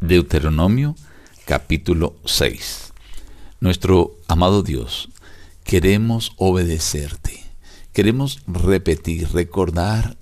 Deuteronomio 0.00 0.94
capítulo 1.44 2.14
6. 2.24 2.92
Nuestro 3.58 4.16
amado 4.28 4.62
Dios, 4.62 5.08
queremos 5.64 6.34
obedecerte, 6.36 7.42
queremos 7.92 8.40
repetir, 8.46 9.28
recordar, 9.32 10.16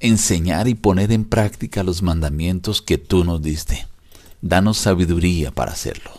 enseñar 0.00 0.68
y 0.68 0.74
poner 0.74 1.12
en 1.12 1.26
práctica 1.26 1.82
los 1.82 2.02
mandamientos 2.02 2.80
que 2.80 2.96
tú 2.96 3.24
nos 3.24 3.42
diste. 3.42 3.86
Danos 4.40 4.78
sabiduría 4.78 5.50
para 5.50 5.72
hacerlo. 5.72 6.12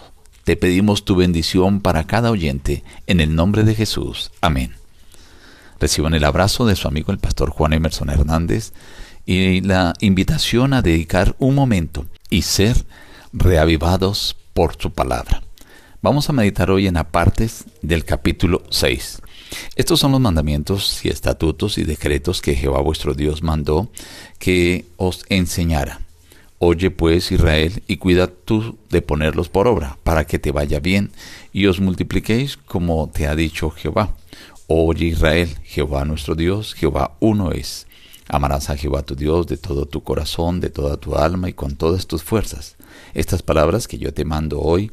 Te 0.44 0.56
pedimos 0.56 1.04
tu 1.04 1.16
bendición 1.16 1.82
para 1.82 2.06
cada 2.06 2.30
oyente, 2.30 2.84
en 3.08 3.20
el 3.20 3.34
nombre 3.34 3.64
de 3.64 3.74
Jesús. 3.74 4.32
Amén. 4.42 4.76
Reciban 5.80 6.14
el 6.14 6.24
abrazo 6.24 6.68
de 6.68 6.76
su 6.76 6.88
amigo 6.88 7.12
el 7.12 7.18
pastor 7.18 7.50
Juan 7.50 7.74
Emerson 7.74 8.12
Hernández 8.12 8.74
y 9.26 9.62
la 9.62 9.94
invitación 10.02 10.74
a 10.74 10.84
dedicar 10.84 11.36
un 11.40 11.56
momento 11.56 12.06
y 12.32 12.42
ser 12.42 12.86
reavivados 13.32 14.36
por 14.56 14.76
su 14.82 14.92
palabra. 14.92 15.44
Vamos 16.02 16.28
a 16.30 16.34
meditar 16.34 16.72
hoy 16.72 16.88
en 16.88 16.98
apartes 16.98 17.66
del 17.84 18.04
capítulo 18.04 18.64
6. 18.72 19.22
Estos 19.76 20.00
son 20.00 20.14
los 20.14 20.22
mandamientos 20.22 21.06
y 21.06 21.10
estatutos 21.10 21.78
y 21.78 21.84
decretos 21.84 22.42
que 22.42 22.56
Jehová 22.56 22.82
vuestro 22.82 23.14
Dios 23.14 23.44
mandó 23.44 23.92
que 24.40 24.86
os 24.98 25.26
enseñara. 25.30 26.02
Oye 26.58 26.90
pues 26.90 27.32
Israel 27.32 27.84
y 27.88 27.98
cuida 27.98 28.28
tú 28.28 28.78
de 28.90 29.02
ponerlos 29.02 29.50
por 29.50 29.68
obra, 29.68 29.98
para 30.04 30.26
que 30.26 30.40
te 30.40 30.52
vaya 30.52 30.80
bien 30.80 31.12
y 31.52 31.66
os 31.66 31.80
multipliquéis 31.80 32.58
como 32.58 33.10
te 33.14 33.28
ha 33.28 33.36
dicho 33.36 33.70
Jehová. 33.70 34.16
Oye 34.68 35.08
Israel, 35.08 35.58
Jehová 35.64 36.06
nuestro 36.06 36.36
Dios, 36.36 36.74
Jehová 36.76 37.18
uno 37.20 37.52
es. 37.52 37.88
Amarás 38.28 38.70
a 38.70 38.78
Jehová 38.78 39.04
tu 39.04 39.16
Dios 39.16 39.48
de 39.48 39.58
todo 39.58 39.86
tu 39.86 40.04
corazón, 40.04 40.60
de 40.60 40.70
toda 40.70 40.98
tu 40.98 41.16
alma 41.16 41.50
y 41.50 41.54
con 41.54 41.76
todas 41.76 42.08
tus 42.08 42.24
fuerzas. 42.24 42.76
Estas 43.14 43.42
palabras 43.42 43.88
que 43.88 43.98
yo 43.98 44.14
te 44.14 44.26
mando 44.26 44.60
hoy 44.62 44.92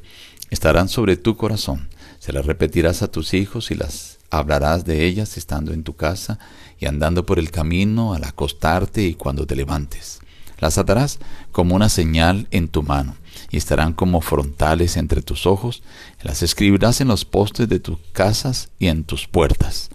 estarán 0.50 0.88
sobre 0.88 1.16
tu 1.16 1.36
corazón. 1.36 1.88
Se 2.18 2.32
las 2.32 2.46
repetirás 2.46 3.02
a 3.02 3.10
tus 3.10 3.34
hijos 3.34 3.70
y 3.70 3.74
las 3.74 4.18
hablarás 4.30 4.84
de 4.84 5.06
ellas 5.06 5.36
estando 5.36 5.72
en 5.72 5.84
tu 5.84 5.94
casa 5.94 6.38
y 6.78 6.86
andando 6.86 7.24
por 7.24 7.38
el 7.38 7.50
camino 7.50 8.14
al 8.14 8.24
acostarte 8.24 9.02
y 9.02 9.14
cuando 9.14 9.46
te 9.46 9.56
levantes. 9.56 10.20
Las 10.58 10.76
atarás 10.76 11.18
como 11.52 11.76
una 11.76 11.88
señal 11.88 12.48
en 12.50 12.68
tu 12.68 12.82
mano 12.82 13.16
y 13.50 13.56
estarán 13.56 13.92
como 13.92 14.20
frontales 14.20 14.96
entre 14.96 15.22
tus 15.22 15.46
ojos. 15.46 15.82
Las 16.22 16.42
escribirás 16.42 17.00
en 17.00 17.08
los 17.08 17.24
postes 17.24 17.68
de 17.68 17.78
tus 17.78 17.98
casas 18.12 18.70
y 18.78 18.88
en 18.88 19.04
tus 19.04 19.28
puertas. 19.28 19.90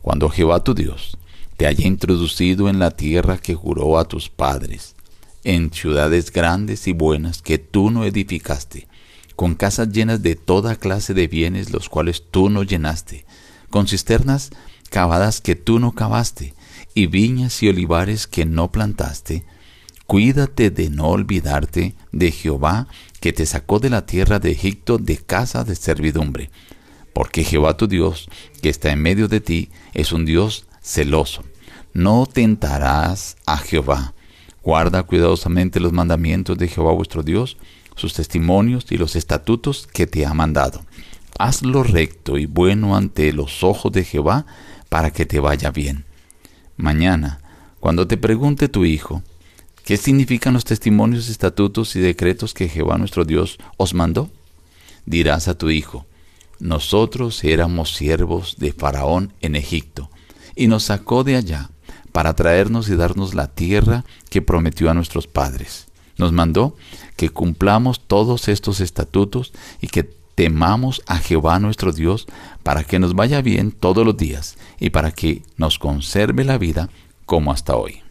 Cuando 0.00 0.30
Jehová 0.30 0.64
tu 0.64 0.74
Dios 0.74 1.18
te 1.58 1.66
haya 1.66 1.88
introducido 1.88 2.68
en 2.68 2.78
la 2.78 2.92
tierra 2.92 3.36
que 3.36 3.56
juró 3.56 3.98
a 3.98 4.06
tus 4.06 4.28
padres, 4.28 4.94
en 5.42 5.72
ciudades 5.72 6.30
grandes 6.30 6.86
y 6.86 6.92
buenas 6.92 7.42
que 7.42 7.58
tú 7.58 7.90
no 7.90 8.04
edificaste, 8.04 8.86
con 9.34 9.56
casas 9.56 9.88
llenas 9.90 10.22
de 10.22 10.36
toda 10.36 10.76
clase 10.76 11.14
de 11.14 11.26
bienes 11.26 11.72
los 11.72 11.88
cuales 11.88 12.22
tú 12.30 12.48
no 12.48 12.62
llenaste, 12.62 13.26
con 13.70 13.88
cisternas 13.88 14.50
cavadas 14.88 15.40
que 15.40 15.56
tú 15.56 15.80
no 15.80 15.96
cavaste, 15.96 16.54
y 16.94 17.08
viñas 17.08 17.60
y 17.64 17.68
olivares 17.68 18.28
que 18.28 18.46
no 18.46 18.70
plantaste, 18.70 19.44
cuídate 20.06 20.70
de 20.70 20.90
no 20.90 21.08
olvidarte 21.08 21.96
de 22.12 22.30
Jehová 22.30 22.86
que 23.18 23.32
te 23.32 23.46
sacó 23.46 23.80
de 23.80 23.90
la 23.90 24.06
tierra 24.06 24.38
de 24.38 24.52
Egipto 24.52 24.96
de 24.98 25.16
casa 25.16 25.64
de 25.64 25.74
servidumbre, 25.74 26.50
porque 27.12 27.42
Jehová 27.42 27.76
tu 27.76 27.88
Dios, 27.88 28.28
que 28.62 28.68
está 28.68 28.92
en 28.92 29.02
medio 29.02 29.26
de 29.26 29.40
ti, 29.40 29.70
es 29.92 30.12
un 30.12 30.24
Dios 30.24 30.67
celoso. 30.88 31.44
No 31.92 32.26
tentarás 32.26 33.36
a 33.46 33.58
Jehová. 33.58 34.14
Guarda 34.62 35.02
cuidadosamente 35.02 35.80
los 35.80 35.92
mandamientos 35.92 36.56
de 36.58 36.68
Jehová 36.68 36.92
vuestro 36.92 37.22
Dios, 37.22 37.56
sus 37.94 38.14
testimonios 38.14 38.86
y 38.90 38.96
los 38.96 39.16
estatutos 39.16 39.86
que 39.86 40.06
te 40.06 40.24
ha 40.24 40.34
mandado. 40.34 40.84
Haz 41.38 41.62
lo 41.62 41.82
recto 41.82 42.38
y 42.38 42.46
bueno 42.46 42.96
ante 42.96 43.32
los 43.32 43.62
ojos 43.62 43.92
de 43.92 44.04
Jehová 44.04 44.46
para 44.88 45.10
que 45.10 45.26
te 45.26 45.40
vaya 45.40 45.70
bien. 45.70 46.04
Mañana, 46.76 47.40
cuando 47.80 48.06
te 48.06 48.16
pregunte 48.16 48.68
tu 48.68 48.84
hijo, 48.84 49.22
¿qué 49.84 49.96
significan 49.96 50.54
los 50.54 50.64
testimonios, 50.64 51.28
estatutos 51.28 51.96
y 51.96 52.00
decretos 52.00 52.54
que 52.54 52.68
Jehová 52.68 52.98
nuestro 52.98 53.24
Dios 53.24 53.58
os 53.76 53.94
mandó? 53.94 54.30
Dirás 55.06 55.48
a 55.48 55.56
tu 55.56 55.70
hijo, 55.70 56.06
nosotros 56.60 57.44
éramos 57.44 57.94
siervos 57.94 58.56
de 58.58 58.72
Faraón 58.72 59.32
en 59.40 59.54
Egipto 59.54 60.10
y 60.58 60.66
nos 60.66 60.82
sacó 60.82 61.24
de 61.24 61.36
allá 61.36 61.70
para 62.12 62.34
traernos 62.34 62.88
y 62.88 62.96
darnos 62.96 63.34
la 63.34 63.46
tierra 63.46 64.04
que 64.28 64.42
prometió 64.42 64.90
a 64.90 64.94
nuestros 64.94 65.28
padres. 65.28 65.86
Nos 66.16 66.32
mandó 66.32 66.76
que 67.16 67.30
cumplamos 67.30 68.00
todos 68.00 68.48
estos 68.48 68.80
estatutos 68.80 69.52
y 69.80 69.86
que 69.86 70.02
temamos 70.34 71.00
a 71.06 71.18
Jehová 71.18 71.60
nuestro 71.60 71.92
Dios 71.92 72.26
para 72.64 72.82
que 72.82 72.98
nos 72.98 73.14
vaya 73.14 73.40
bien 73.40 73.70
todos 73.70 74.04
los 74.04 74.16
días 74.16 74.58
y 74.80 74.90
para 74.90 75.12
que 75.12 75.42
nos 75.56 75.78
conserve 75.78 76.44
la 76.44 76.58
vida 76.58 76.90
como 77.24 77.52
hasta 77.52 77.76
hoy. 77.76 78.02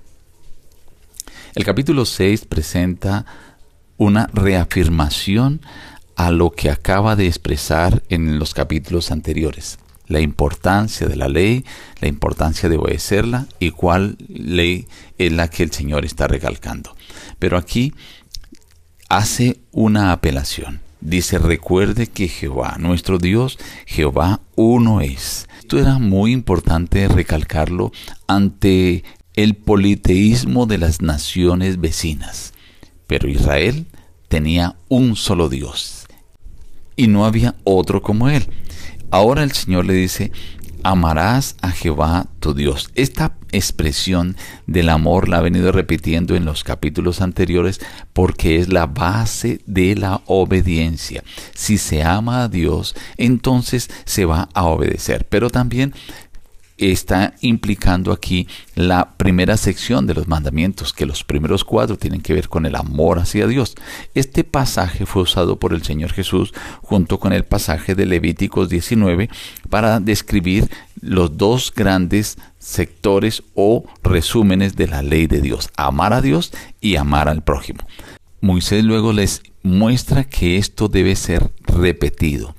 El 1.54 1.66
capítulo 1.66 2.06
6 2.06 2.46
presenta 2.46 3.26
una 3.98 4.28
reafirmación 4.32 5.60
a 6.16 6.32
lo 6.32 6.52
que 6.52 6.70
acaba 6.70 7.18
de 7.18 7.28
expresar 7.28 8.04
en 8.08 8.40
los 8.40 8.54
capítulos 8.54 9.12
anteriores 9.12 9.80
la 10.08 10.22
importancia 10.22 11.08
de 11.08 11.16
la 11.16 11.28
ley, 11.28 11.66
la 12.02 12.08
importancia 12.08 12.70
de 12.70 12.78
obedecerla 12.78 13.48
y 13.60 13.72
cuál 13.72 14.18
ley 14.28 14.88
es 15.18 15.32
la 15.32 15.50
que 15.50 15.64
el 15.64 15.72
Señor 15.72 16.06
está 16.06 16.28
recalcando. 16.28 16.96
Pero 17.40 17.58
aquí 17.58 17.94
hace 19.10 19.60
una 19.72 20.12
apelación. 20.12 20.82
Dice, 21.00 21.38
recuerde 21.38 22.08
que 22.08 22.28
Jehová, 22.28 22.78
nuestro 22.80 23.20
Dios, 23.20 23.60
Jehová 23.86 24.42
uno 24.56 25.02
es. 25.02 25.48
Esto 25.60 25.80
era 25.80 26.00
muy 26.00 26.32
importante 26.32 27.08
recalcarlo 27.08 27.92
ante 28.26 29.04
el 29.36 29.56
politeísmo 29.56 30.66
de 30.66 30.80
las 30.80 31.02
naciones 31.02 31.80
vecinas. 31.80 32.54
Pero 33.06 33.30
Israel 33.30 33.86
tenía 34.28 34.76
un 34.90 35.16
solo 35.16 35.50
Dios 35.50 36.08
y 36.96 37.08
no 37.08 37.26
había 37.26 37.56
otro 37.64 38.02
como 38.02 38.28
él. 38.28 38.48
Ahora 39.10 39.44
el 39.44 39.54
Señor 39.54 39.86
le 39.86 39.94
dice, 39.94 40.32
amarás 40.84 41.56
a 41.62 41.72
Jehová 41.72 42.28
tu 42.40 42.54
Dios. 42.54 42.92
Esta 42.96 43.38
expresión 43.52 44.36
del 44.66 44.90
amor 44.90 45.30
la 45.30 45.38
ha 45.38 45.42
venido 45.42 45.72
repitiendo 45.72 46.36
en 46.36 46.46
los 46.46 46.64
capítulos 46.64 47.22
anteriores 47.22 47.80
porque 48.14 48.58
es 48.58 48.72
la 48.72 48.86
base 48.86 49.62
de 49.66 49.96
la 49.96 50.22
obediencia. 50.26 51.24
Si 51.54 51.78
se 51.78 52.04
ama 52.04 52.44
a 52.44 52.50
Dios, 52.50 52.96
entonces 53.18 53.90
se 54.06 54.26
va 54.26 54.50
a 54.54 54.66
obedecer. 54.66 55.26
Pero 55.30 55.50
también 55.50 55.94
está 56.78 57.34
implicando 57.42 58.12
aquí 58.12 58.48
la 58.76 59.14
primera 59.18 59.58
sección 59.58 60.08
de 60.08 60.14
los 60.14 60.28
mandamientos, 60.28 60.94
que 60.94 61.06
los 61.06 61.24
primeros 61.24 61.64
cuatro 61.64 61.98
tienen 61.98 62.22
que 62.22 62.34
ver 62.34 62.50
con 62.50 62.66
el 62.66 62.76
amor 62.76 63.20
hacia 63.20 63.48
Dios. 63.48 63.76
Este 64.14 64.44
pasaje 64.44 65.06
fue 65.06 65.24
usado 65.24 65.60
por 65.60 65.74
el 65.74 65.84
Señor 65.84 66.14
Jesús 66.14 66.54
junto 66.82 67.20
con 67.20 67.34
el 67.34 67.44
pasaje 67.44 67.96
de 67.96 68.06
Levíticos 68.06 68.70
19 68.70 69.30
para 69.70 70.00
describir 70.00 70.70
los 71.02 71.38
dos 71.38 71.74
grandes 71.76 72.38
sectores 72.60 73.44
o 73.56 73.86
resúmenes 74.04 74.76
de 74.76 74.88
la 74.88 75.02
ley 75.02 75.28
de 75.28 75.42
Dios, 75.42 75.70
amar 75.78 76.14
a 76.14 76.22
Dios 76.22 76.52
y 76.82 76.96
amar 76.96 77.30
al 77.30 77.44
prójimo. 77.44 77.80
Moisés 78.42 78.84
luego 78.84 79.14
les 79.14 79.42
muestra 79.64 80.24
que 80.24 80.58
esto 80.58 80.88
debe 80.88 81.16
ser 81.16 81.52
repetido, 81.64 82.56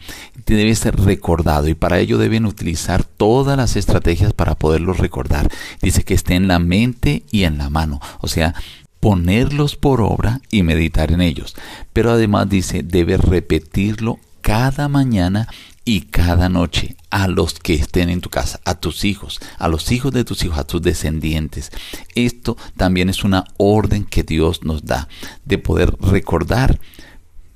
debe 0.54 0.74
ser 0.74 0.96
recordado 0.96 1.68
y 1.68 1.74
para 1.74 1.98
ello 1.98 2.18
deben 2.18 2.46
utilizar 2.46 3.04
todas 3.04 3.56
las 3.56 3.76
estrategias 3.76 4.32
para 4.32 4.54
poderlo 4.54 4.92
recordar. 4.92 5.50
Dice 5.82 6.04
que 6.04 6.14
esté 6.14 6.34
en 6.34 6.48
la 6.48 6.58
mente 6.58 7.22
y 7.30 7.44
en 7.44 7.58
la 7.58 7.70
mano, 7.70 8.00
o 8.20 8.28
sea, 8.28 8.54
ponerlos 9.00 9.76
por 9.76 10.00
obra 10.00 10.40
y 10.50 10.62
meditar 10.62 11.12
en 11.12 11.20
ellos. 11.20 11.54
Pero 11.92 12.12
además 12.12 12.48
dice, 12.48 12.82
debe 12.82 13.16
repetirlo 13.16 14.18
cada 14.40 14.88
mañana 14.88 15.48
y 15.84 16.02
cada 16.02 16.48
noche 16.48 16.96
a 17.10 17.28
los 17.28 17.54
que 17.54 17.74
estén 17.74 18.10
en 18.10 18.20
tu 18.20 18.28
casa, 18.28 18.60
a 18.64 18.74
tus 18.74 19.04
hijos, 19.04 19.40
a 19.58 19.68
los 19.68 19.90
hijos 19.90 20.12
de 20.12 20.24
tus 20.24 20.44
hijos, 20.44 20.58
a 20.58 20.66
tus 20.66 20.82
descendientes. 20.82 21.70
Esto 22.14 22.56
también 22.76 23.08
es 23.08 23.24
una 23.24 23.44
orden 23.56 24.04
que 24.04 24.22
Dios 24.22 24.64
nos 24.64 24.84
da 24.84 25.08
de 25.44 25.58
poder 25.58 25.96
recordar, 26.00 26.78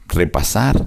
repasar 0.09 0.87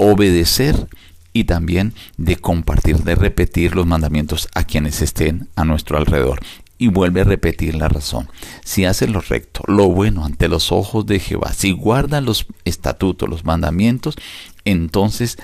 obedecer 0.00 0.88
y 1.32 1.44
también 1.44 1.94
de 2.16 2.36
compartir, 2.36 2.98
de 2.98 3.14
repetir 3.14 3.76
los 3.76 3.86
mandamientos 3.86 4.48
a 4.54 4.64
quienes 4.64 5.02
estén 5.02 5.48
a 5.56 5.64
nuestro 5.64 5.98
alrededor. 5.98 6.40
Y 6.78 6.88
vuelve 6.88 7.20
a 7.20 7.24
repetir 7.24 7.74
la 7.74 7.88
razón. 7.88 8.30
Si 8.64 8.86
haces 8.86 9.10
lo 9.10 9.20
recto, 9.20 9.62
lo 9.66 9.88
bueno 9.88 10.24
ante 10.24 10.48
los 10.48 10.72
ojos 10.72 11.04
de 11.04 11.20
Jehová, 11.20 11.52
si 11.52 11.72
guardas 11.72 12.24
los 12.24 12.46
estatutos, 12.64 13.28
los 13.28 13.44
mandamientos, 13.44 14.16
entonces 14.64 15.36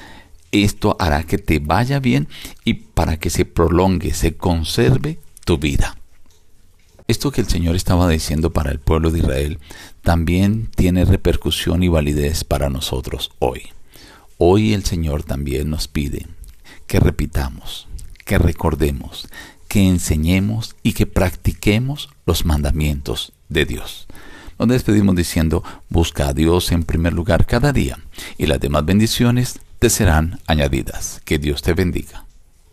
esto 0.51 0.97
hará 0.99 1.25
que 1.25 1.37
te 1.37 1.59
vaya 1.59 2.01
bien 2.01 2.27
y 2.65 2.75
para 2.75 3.19
que 3.19 3.29
se 3.29 3.45
prolongue, 3.45 4.15
se 4.15 4.37
conserve 4.37 5.19
tu 5.45 5.59
vida. 5.59 5.99
Esto 7.07 7.31
que 7.31 7.43
el 7.43 7.49
Señor 7.49 7.77
estaba 7.77 8.09
diciendo 8.09 8.55
para 8.55 8.71
el 8.71 8.81
pueblo 8.81 9.11
de 9.11 9.19
Israel 9.19 9.59
también 10.03 10.71
tiene 10.75 11.05
repercusión 11.05 11.83
y 11.83 11.89
validez 11.89 12.45
para 12.45 12.71
nosotros 12.71 13.31
hoy. 13.39 13.71
Hoy 14.39 14.75
el 14.75 14.85
Señor 14.85 15.23
también 15.23 15.71
nos 15.71 15.89
pide 15.89 16.27
que 16.87 17.01
repitamos, 17.01 17.89
que 18.27 18.37
recordemos, 18.37 19.29
que 19.67 19.89
enseñemos 19.89 20.77
y 20.83 20.93
que 20.93 21.07
practiquemos 21.07 22.11
los 22.27 22.45
mandamientos 22.45 23.33
de 23.49 23.65
Dios. 23.65 24.07
Nos 24.59 24.69
despedimos 24.69 25.17
diciendo, 25.17 25.65
busca 25.89 26.29
a 26.29 26.35
Dios 26.35 26.71
en 26.71 26.83
primer 26.83 27.15
lugar 27.15 27.47
cada 27.47 27.73
día 27.73 27.99
y 28.37 28.45
las 28.45 28.61
demás 28.61 28.85
bendiciones 28.85 29.59
te 29.79 29.89
serán 29.89 30.39
añadidas. 30.47 31.23
Que 31.25 31.39
Dios 31.39 31.63
te 31.63 31.73
bendiga. 31.73 32.26